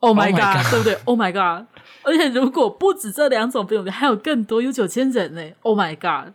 [0.00, 1.66] ，Oh my god，, oh my god 对不对？Oh my god，
[2.02, 6.34] 而且如果不止这两种病毒，还有更多，有九千人呢，Oh my god。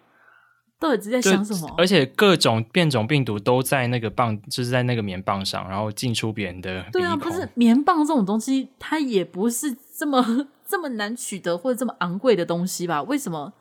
[0.83, 1.73] 到底在想什么？
[1.77, 6.83] 而且各种变种病毒都在那个棒，就是在那个棉棒上，然后进出别人的。
[6.91, 13.01] 对啊，不是棉棒这种东西，它也不是这么这么难取得或者这么昂贵的东西吧？
[13.03, 13.53] 为什么？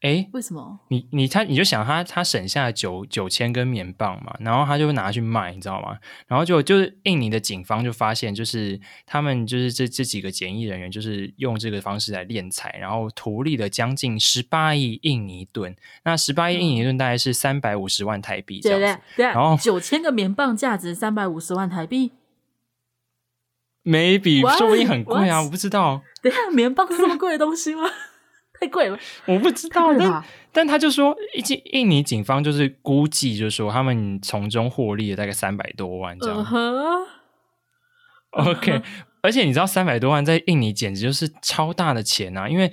[0.00, 0.80] 哎，为什么？
[0.88, 5.98] 你你他你就想他他省下九九千根棉棒嘛，然后他就拿去卖，你知道吗？
[6.26, 15.76] 然后就就是印尼的警方就发现，就是他们就是这这几个检疫人员，就是用这个方式来敛财，然后图利了将近十八亿印尼盾。
[16.04, 19.02] 那十八亿印尼盾大概是三百五十万台币这样子。
[19.16, 19.26] 对。
[19.26, 22.12] 然后九千个棉棒价值三百五十万台币
[23.84, 26.00] ，maybe 说不定很贵啊，我不知道。
[26.22, 27.82] 等下，棉棒是这么贵的东西吗？
[28.60, 29.94] 太贵了， 我不知道。
[29.96, 36.44] 但但他就说，印印尼警方就是估计，就是说他们从中获利了大概三百多万这样。
[36.44, 37.06] Uh huh.
[38.32, 38.82] Huh.
[39.22, 42.48] 而且你知道三百多万在印尼简直就是超大的钱啊！
[42.48, 42.72] 因为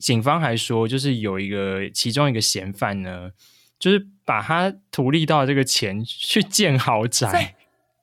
[0.00, 3.30] 警方还说，就是有一个其中一个嫌犯呢，
[3.78, 7.54] 就是把他图利到这个钱去建豪宅。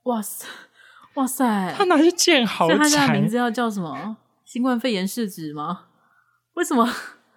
[0.03, 0.47] 哇塞，
[1.15, 4.17] 哇塞，他拿去建豪宅，他家的名字要叫什么？
[4.43, 5.85] 新冠肺炎市值吗？
[6.55, 6.89] 为什么？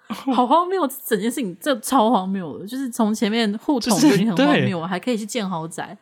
[0.35, 0.89] 好荒谬！
[1.07, 5.97] 整件事情这超荒谬的，就是从前面互捅就已经很荒谬了，还可以去建豪宅。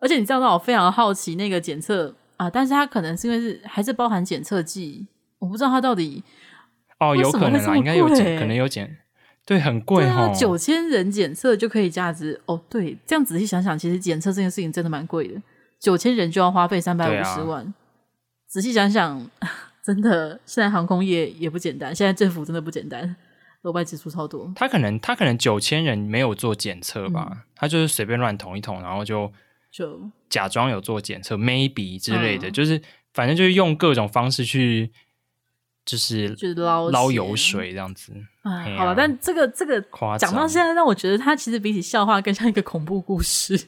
[0.00, 5.06] 而且你知道，让我非常好奇那个检测啊，但是它可能是因为是还是包含检测剂，
[5.38, 6.22] 我不知道它到底
[7.00, 8.96] 哦，有可能啊，应该有检，可能有检。
[9.44, 12.60] 对，很贵哦，九千人检测就可以价值哦。
[12.68, 15.40] 对，这样仔细想想，其实检测这件事情真的蛮贵的，
[15.80, 17.64] 九千人就要花费三百五十万。
[17.64, 17.74] 啊、
[18.46, 19.28] 仔细想想，
[19.88, 23.16] 真的，现在航空业也不简单，现在政府真的不简单，
[23.62, 24.52] 额外支出超多。
[24.54, 29.32] 他可能他可能九千人没有做检测吧，嗯、他就是随便乱捅一捅，然后就
[29.70, 29.98] 就
[30.28, 32.82] 假装有做检测，maybe 之类的，嗯、就是
[33.14, 34.90] 反正就是用各种方式去。
[35.86, 39.80] 就是就是捞捞油水这样子，哎，好了，但这个这个
[40.18, 43.58] 讲到现在，让我觉得它其实比起笑话更像一个恐怖故事，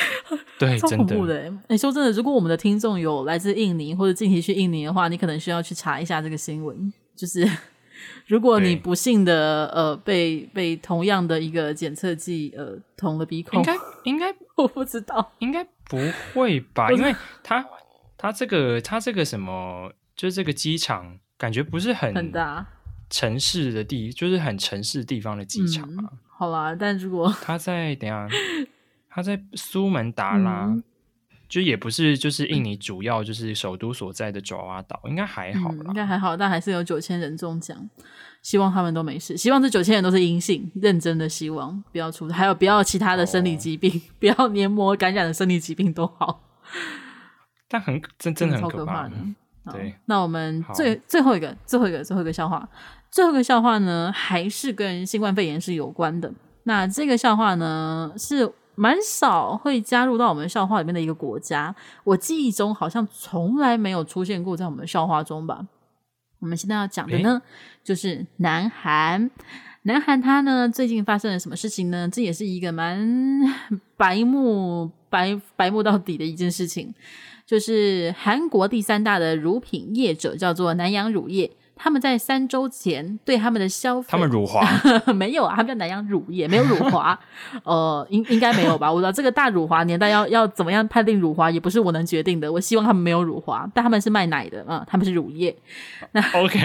[0.58, 1.34] 对，超恐怖的。
[1.38, 6.92] 哎、欸，说真的，如果我们的听众有来自印尼或者近期去印尼的话，你可能需要去查一下这个新闻。
[7.14, 7.48] 就是
[8.26, 15.98] 如果你不幸的呃被被同样的一个检测剂呃捅了鼻孔，应该 应该我不知道，应该不
[16.34, 16.90] 会吧？
[16.90, 17.64] 因为他
[18.18, 21.18] 他这个他这个什么，就是这个机场。
[21.38, 22.66] 感觉不是很很大
[23.10, 26.00] 城市的地，就是很城市地方的机场啊。
[26.00, 28.26] 嗯、好啦，但如果他在等下，
[29.16, 30.82] 他在苏门答腊，嗯、
[31.48, 37.88] 就也不是就是印尼主要就是首都所在的爪哇岛，应该还好啦、嗯，应该还好，但还是有九千人中奖，
[38.42, 46.42] 希望他们都没事，希望这九千人都是阴性，认真的希望不要出，还有不要其他的生理疾病，哦、 不要黏膜感染的生理疾病都好。
[47.70, 49.14] 但很真真的很可怕的。
[49.72, 52.68] 对，那我们最好最后一个、最后一个、最后一个笑话，
[53.10, 56.30] 最后一个笑话呢，还是跟新冠肺炎是有关的。
[56.64, 65.66] 那这个笑话呢，是蛮少会加入到我们笑话里面的一个国家，我记忆中好像从来没有出现过在我们的笑话中吧。
[66.38, 67.50] 我们现在要讲的呢，诶
[67.82, 69.30] 就是南韩。
[69.82, 72.08] 南韩它呢，最近发生了什么事情呢？
[72.12, 73.40] 这也是一个蛮
[73.96, 76.92] 白目、白白目到底的一件事情。
[77.46, 84.66] 就是韩国第三大的乳品业者叫做南洋乳业，他们在三周前对他们的消费，他们乳华
[85.12, 87.16] 没有啊，他们叫南洋乳业，没有乳华，
[87.64, 88.90] 呃，应应该没有吧？
[88.90, 92.50] 我知道这个大乳华年代要要怎么样判定乳华，也不是我能决定的。
[92.50, 95.54] 我希望他们没有乳华，但他们是卖奶的啊、嗯，他们是乳业。
[96.12, 96.58] 那 OK，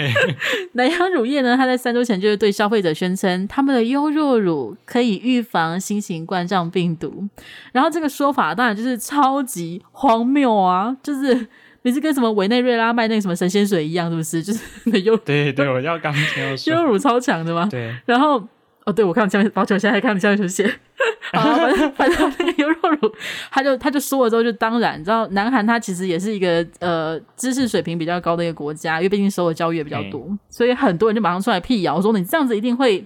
[0.72, 7.28] 南洋乳业呢，他在三周前就是对消费者宣称，他们的优酪乳可以预防新型冠状病毒。
[7.72, 11.46] 然后这个说法当然就是超级荒谬啊，就是。
[11.82, 14.42] 你是跟什么委内瑞拉卖那个什么神仙水一样，是不是？
[14.42, 17.68] 就是 那优对对，我要刚刚说优酪乳超强的吗？
[17.70, 17.94] 对。
[18.06, 18.42] 然后
[18.84, 20.64] 哦，对我看下面，抱歉，我现在还看下面有写。
[21.32, 23.12] 啊，反正反正那个优酪乳，
[23.50, 33.04] 他就他就说了之后，就当然，你知道，南韩它其实也是一个呃知识水平比较高的一个国家，因为毕竟受的教育也比较多，欸、所以很多人就马上出来辟谣说，你这样子一定会。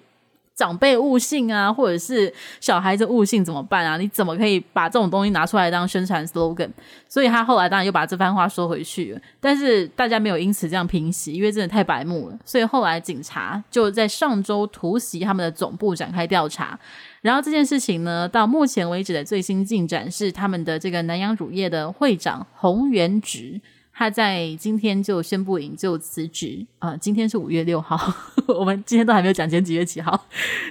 [0.57, 3.99] 长辈误信啊，或者是小孩子误信怎么办啊？
[3.99, 6.71] 你怎么可以把这种东西拿出来当宣传 slogan？
[7.07, 9.21] 所以他后来当然又把这番话说回去了。
[9.38, 12.38] 但是大家没有因此这样平息，因为真的太白目了。
[12.47, 16.79] 所以后来警察就在上周突袭他们的总部展开调查。
[17.21, 23.61] 然后这件事情呢，到目前为止的最新进展是，他们的这个南洋乳业的会长洪元植。
[23.98, 26.98] 他在今天就宣布引咎辞职啊、呃！
[26.98, 27.98] 今天是五月六号，
[28.46, 30.12] 我们今天都还没有讲今天几月几号。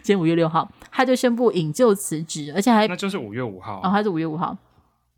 [0.04, 4.56] 今天五月六号，他就宣布引咎辞职，而且还那就是五月五号哦，他是五月五号。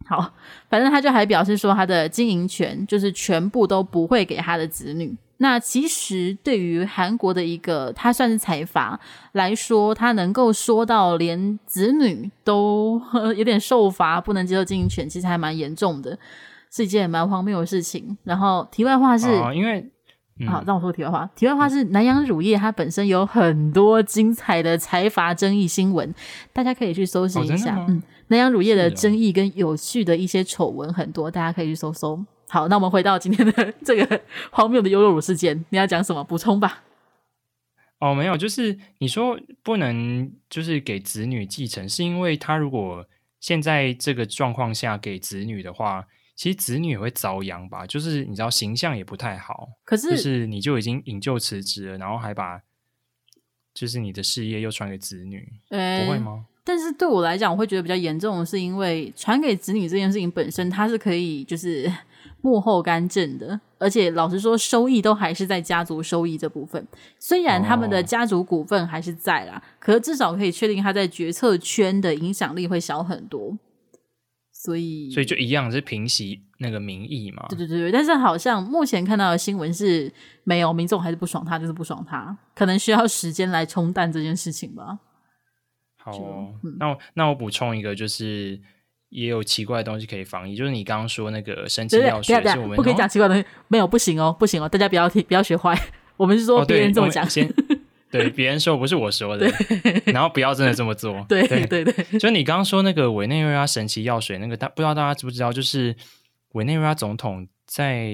[0.06, 0.32] 好，
[0.70, 5.14] 反正他就还表示说，他的经营权就是全部都不会给他的子女。
[5.40, 8.98] 那其实对于韩国的一个他算是财阀
[9.34, 13.02] 来说，他能够说到连子女都
[13.36, 16.18] 有点受罚，不能接受经营权，其实还蛮严重的。
[16.78, 18.16] 是一件蛮荒谬的事情。
[18.24, 19.84] 然后题外话是，哦、因为、
[20.40, 21.28] 嗯、好让我说题外话。
[21.36, 26.14] 题外话是，南洋乳业它本身有很多精彩的财阀争议新闻，
[26.54, 27.76] 大家可以去搜寻一下。
[27.78, 32.24] 哦、嗯，南洋乳业的争议跟有趣的一些丑闻很多，大家可以去搜搜。
[32.48, 36.24] 好，那我们回到今天的 这个荒谬的优酪乳事件，你要讲什么？
[36.24, 36.84] 补充吧。
[38.00, 43.04] 哦，没有，就是你说不能就是给子女继承，是因为他如果
[43.40, 46.06] 现在这个状况下给子女的话。
[46.38, 49.68] 其实子女也会遭殃吧，就是你知道形象也不太好。
[49.84, 52.62] 可是，就是你就已经引咎辞职了，然后还把
[53.74, 56.46] 就是你的事业又传给子女，欸、不会吗？
[56.64, 61.92] 但是对我来讲，我会觉得比较严重的是，因为传给子女这件事情本身，它是可以就是
[62.42, 66.86] 幕后干政的，而且老实说，收益都还是在家族收益这部分。
[67.18, 73.58] 虽然他们的家族股份还是在啦，哦、可是至少可以确定他在决策圈的影响力会小很多。
[74.60, 77.46] 所以，所以就一样是平息那个民意嘛。
[77.48, 80.12] 对对对对，但是好像目前看到的新闻是
[80.44, 84.98] 没有民众还是不爽他，就是不爽他，可能需要时间来冲淡这件事情吧。
[85.96, 88.60] 好哦，嗯、那我那我补充一个，就是
[89.10, 95.80] 也有奇怪的东西可以防疫，就是你刚刚说那个神奇药水，是我们不可以讲奇怪的东西，没有不行哦，不行哦，大家不要听，不要学坏。
[96.18, 97.24] 我们是说别人这么讲。
[97.24, 97.48] 哦、先
[98.12, 99.48] 对，别人说不是我说的，
[100.14, 101.26] 然后不要真的这么做。
[101.30, 105.96] 对对对，对，就你刚刚说那个委内瑞拉神奇药水，那个大不知道大家知不知道，就是
[106.54, 108.12] 委内瑞拉总统在。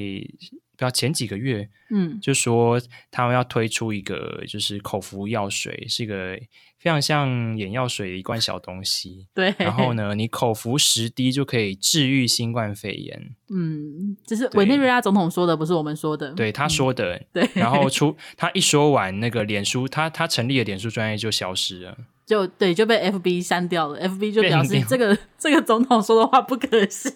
[0.79, 6.37] 要前几个月，嗯，就说他们要推出一个就是口服药水，是一个
[6.83, 9.25] 非常像眼药水的一罐小东西。
[9.33, 13.33] 对，然后呢， 你口服十滴就可以治愈新冠肺炎。
[13.49, 16.33] 嗯，这是委内瑞拉总统说的，不是我们说的。
[16.33, 17.15] 对，他说的。
[17.15, 24.01] 嗯、对，然后出他一说完，那个脸书他他成立的脸书专业就消失了，就对就被 FB 删掉了。
[24.01, 27.13] FB 就表示这个这个总统说的话不可信，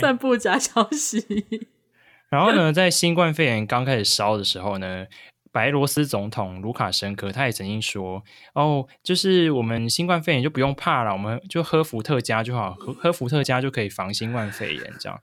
[0.00, 1.66] 散布假消息。
[2.30, 5.06] 然后呢，在新冠肺炎刚开始烧的时候呢，
[5.54, 8.24] 白罗斯总统卢卡申科他也曾经说
[8.54, 15.16] ：“哦，就是我们新冠肺炎就不用怕了，我们就喝伏特加就好，喝喝伏特加就可以防新冠肺炎。”这样。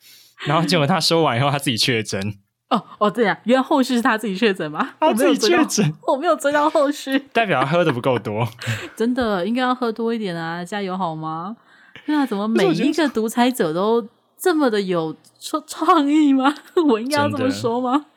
[0.48, 2.34] 然后结果他说完以后，他自己确诊。
[2.72, 4.94] 哦哦，对呀、啊，原来后续是他自己确诊吗？
[5.02, 8.48] 他自己确诊， 我没有追到后续，代表他喝的不够多。
[8.96, 10.64] 真的应该要喝多一点啊！
[10.64, 11.58] 加油好吗？
[12.06, 14.08] 那怎么每一个独裁者都？
[14.44, 16.52] 这么的有创创意吗？
[16.90, 18.08] 我应该要这么说吗？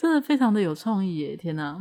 [0.00, 1.36] 真的，非常的有创意耶！
[1.36, 1.76] 天哪，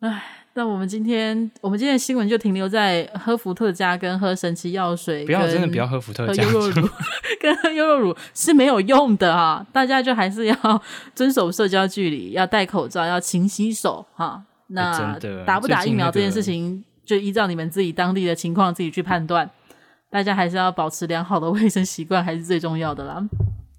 [0.00, 0.22] 哎，
[0.54, 6.88] 那我们今天我们今天的新闻就停留在喝伏特加跟喝神奇药水，不要真的不要喝伏特加，优酪乳
[7.42, 9.66] 跟喝优酪乳是没有用的啊！
[9.70, 10.82] 大家就还是要
[11.14, 14.42] 遵守社交距离，要戴口罩，要勤洗手哈。
[14.68, 19.50] 那打不打疫苗这件事情，就依照你们自己当地的情况自己去判断。
[20.10, 23.22] 大家还是要保持良好的卫生习惯，还是最重要的啦。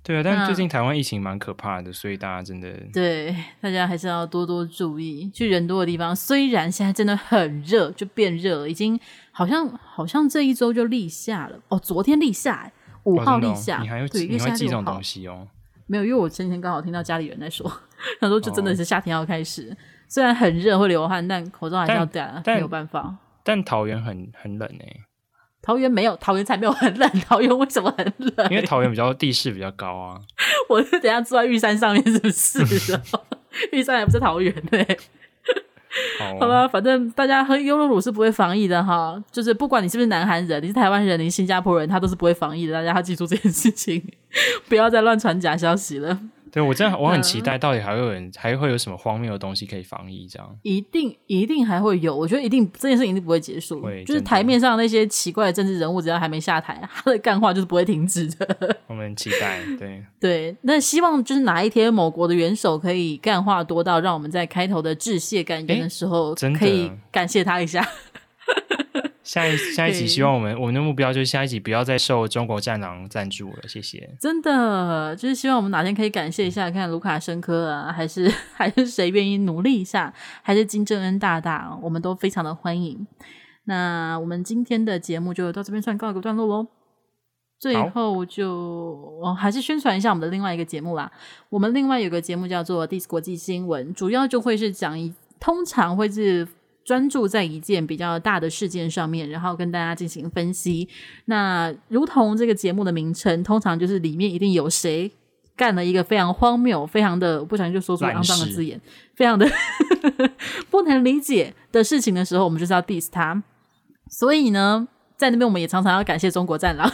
[0.10, 5.30] 对啊，但是最近台湾疫情蛮可怕的，所以大家真的对大家还是要多多注意。
[5.30, 8.99] 去人多的地方，虽然现在真的很热，就变热了，已经
[9.32, 11.78] 好像好像这一周就立夏了哦。
[11.78, 12.72] 昨天立夏，
[13.03, 15.47] 五号立夏，哦哦、你还有对，你会记这种东西哦？
[15.86, 17.72] 没有，因为我前天刚好听到家里人在说，
[18.20, 23.16] 他说就真的是夏天要开始，哦、虽然很热会流汗，但口罩还是要戴，没有办法。
[23.43, 25.01] 但桃园很很冷诶、欸。
[25.62, 27.10] 桃园没有，桃园才没有很冷。
[27.22, 28.49] 桃园为什么很冷？
[28.49, 30.20] 因为桃园比较地势比较高啊。
[30.70, 32.99] 我是等下住在玉山上面，是不是？
[33.72, 34.97] 玉山还不是桃园呢、欸。
[36.39, 39.22] 好了，反正大家喝优酪乳是不会防疫的哈。
[39.32, 42.74] 就是不管你是不是南韩人，你是台湾人，你是新加坡人，他都是不会防疫的。
[42.74, 44.01] 大家要记住这件事情，
[44.70, 46.20] 不要再乱传假消息了。
[46.52, 50.28] 对，我真的我很期待，到底还会有人、嗯、还会有什么荒谬的东西可以防疫？
[50.28, 53.86] 这样一定一定还会有，我觉得一定这件事情一定不会结束。
[54.06, 58.78] 就是台面上那些奇怪的政治人物，只要还没下台，他的干话就是不会停止的。
[58.88, 67.88] 我们很期待，对 对，那希望就是哪一天某国的元首可以干话多到让我们在开头的致谢感言的时候，可以感谢他一下。
[69.30, 74.10] 下一下一集，希望我们我们的目标就是下一集不要再受中国战狼赞助了，谢谢。
[74.20, 78.28] 真的，就是希望我们哪天可以感谢一下，看卢卡申科啊，还是
[78.58, 80.12] 还是谁愿意努力一下，
[80.42, 83.06] 还是金正恩大大，我们都非常的欢迎。
[83.66, 86.66] 那我们今天的节目就到这边算告一个段落喽。
[87.60, 91.12] 最后就我还是宣传一下我们的另外一个节目啦。
[91.50, 96.48] 我们另外有个节目叫做《This 国际新闻》，主要就会是讲一，通常会是。
[96.90, 100.90] 专注在一件比较大的事件上面，然后跟大家进行分析。
[101.26, 105.12] 那如同这个节目的名称，通常就是里面一定有谁
[105.56, 108.82] 干了一个非常荒谬、非常的不小心就说出肮脏的字眼，
[109.14, 109.48] 非常的
[110.72, 113.44] 不能理解的事情的时候，我们就是要 diss 他。
[114.10, 116.90] 所以呢，在那边我们也常常要感谢中国战狼，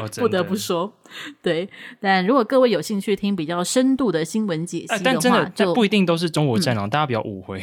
[0.00, 0.90] 哦、 不得不说，
[1.42, 1.68] 对。
[2.00, 7.62] 但如果各位有兴趣听比较深度的新闻解析的话，呃、但真的就不一定都是中国战狼，嗯、大家不要误会。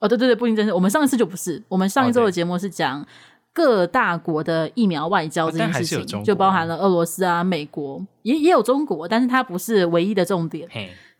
[0.00, 0.72] 哦，对对对，不一定真是。
[0.72, 3.04] 我们上一次就不是，我们上一周的节目是讲
[3.52, 10.68] 各大国的疫苗外交这件事情，就包含了俄罗斯啊、美国，也也有中国，但是它不是唯一的重点。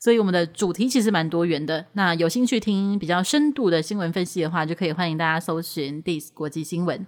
[0.01, 1.85] 所以我们的主题其实蛮多元的。
[1.95, 7.05] 那有兴趣听比较深度的新闻分析的话，就可以欢迎大家搜寻 “This 国际新闻”。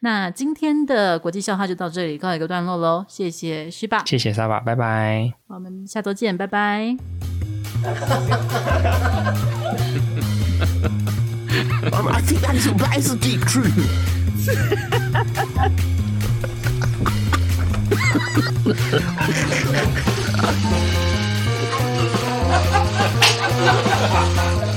[0.00, 5.32] 那今天的国际笑话就到这里告一个段落喽，谢谢西爸，谢谢沙爸，拜拜。
[5.46, 6.94] 我们下周见，拜拜。
[10.64, 13.74] I think that is, that is a deep truth.